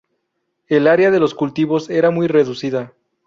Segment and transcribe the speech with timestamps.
[0.67, 2.95] El área de los cultivos era muy reducida.